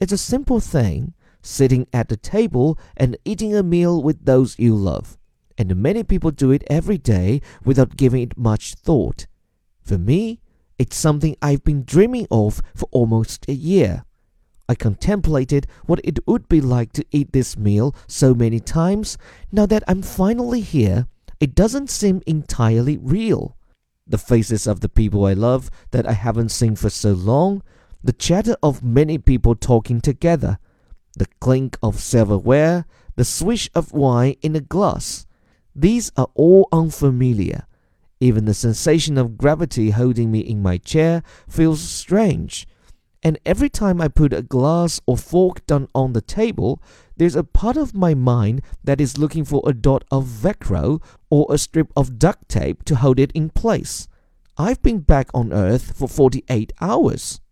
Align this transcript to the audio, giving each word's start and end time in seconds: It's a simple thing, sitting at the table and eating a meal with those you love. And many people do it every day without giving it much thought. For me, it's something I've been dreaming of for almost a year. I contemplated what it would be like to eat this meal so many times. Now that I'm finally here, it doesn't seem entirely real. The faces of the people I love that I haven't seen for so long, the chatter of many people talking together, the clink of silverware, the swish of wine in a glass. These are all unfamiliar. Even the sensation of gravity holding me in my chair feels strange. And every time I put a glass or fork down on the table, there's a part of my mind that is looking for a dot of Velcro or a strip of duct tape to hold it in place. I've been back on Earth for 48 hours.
It's 0.00 0.12
a 0.12 0.18
simple 0.18 0.60
thing, 0.60 1.14
sitting 1.42 1.86
at 1.92 2.08
the 2.08 2.16
table 2.16 2.78
and 2.96 3.16
eating 3.24 3.54
a 3.54 3.62
meal 3.62 4.00
with 4.02 4.24
those 4.24 4.58
you 4.58 4.76
love. 4.76 5.18
And 5.56 5.74
many 5.76 6.04
people 6.04 6.30
do 6.30 6.52
it 6.52 6.62
every 6.70 6.98
day 6.98 7.42
without 7.64 7.96
giving 7.96 8.22
it 8.22 8.38
much 8.38 8.74
thought. 8.74 9.26
For 9.82 9.98
me, 9.98 10.40
it's 10.78 10.96
something 10.96 11.36
I've 11.42 11.64
been 11.64 11.82
dreaming 11.82 12.28
of 12.30 12.62
for 12.76 12.88
almost 12.92 13.48
a 13.48 13.52
year. 13.52 14.04
I 14.68 14.76
contemplated 14.76 15.66
what 15.86 16.00
it 16.04 16.20
would 16.28 16.48
be 16.48 16.60
like 16.60 16.92
to 16.92 17.04
eat 17.10 17.32
this 17.32 17.56
meal 17.56 17.96
so 18.06 18.34
many 18.34 18.60
times. 18.60 19.18
Now 19.50 19.66
that 19.66 19.82
I'm 19.88 20.02
finally 20.02 20.60
here, 20.60 21.08
it 21.40 21.56
doesn't 21.56 21.90
seem 21.90 22.22
entirely 22.26 22.98
real. 22.98 23.56
The 24.06 24.18
faces 24.18 24.68
of 24.68 24.80
the 24.80 24.88
people 24.88 25.24
I 25.24 25.32
love 25.32 25.70
that 25.90 26.06
I 26.06 26.12
haven't 26.12 26.50
seen 26.50 26.76
for 26.76 26.90
so 26.90 27.12
long, 27.12 27.62
the 28.08 28.12
chatter 28.14 28.56
of 28.62 28.82
many 28.82 29.18
people 29.18 29.54
talking 29.54 30.00
together, 30.00 30.58
the 31.18 31.26
clink 31.42 31.76
of 31.82 32.00
silverware, 32.00 32.86
the 33.16 33.24
swish 33.24 33.68
of 33.74 33.92
wine 33.92 34.34
in 34.40 34.56
a 34.56 34.62
glass. 34.62 35.26
These 35.76 36.10
are 36.16 36.30
all 36.32 36.70
unfamiliar. 36.72 37.66
Even 38.18 38.46
the 38.46 38.54
sensation 38.54 39.18
of 39.18 39.36
gravity 39.36 39.90
holding 39.90 40.30
me 40.30 40.38
in 40.38 40.62
my 40.62 40.78
chair 40.78 41.22
feels 41.46 41.82
strange. 41.82 42.66
And 43.22 43.38
every 43.44 43.68
time 43.68 44.00
I 44.00 44.08
put 44.08 44.32
a 44.32 44.40
glass 44.40 45.02
or 45.04 45.18
fork 45.18 45.66
down 45.66 45.86
on 45.94 46.14
the 46.14 46.22
table, 46.22 46.82
there's 47.18 47.36
a 47.36 47.44
part 47.44 47.76
of 47.76 47.94
my 47.94 48.14
mind 48.14 48.62
that 48.82 49.02
is 49.02 49.18
looking 49.18 49.44
for 49.44 49.60
a 49.66 49.74
dot 49.74 50.04
of 50.10 50.24
Velcro 50.24 51.02
or 51.28 51.46
a 51.50 51.58
strip 51.58 51.92
of 51.94 52.18
duct 52.18 52.48
tape 52.48 52.84
to 52.84 52.96
hold 52.96 53.20
it 53.20 53.32
in 53.32 53.50
place. 53.50 54.08
I've 54.56 54.82
been 54.82 55.00
back 55.00 55.28
on 55.34 55.52
Earth 55.52 55.94
for 55.94 56.08
48 56.08 56.72
hours. 56.80 57.42